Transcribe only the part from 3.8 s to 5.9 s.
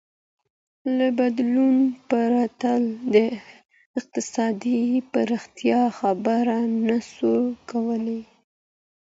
اقتصادي پرمختيا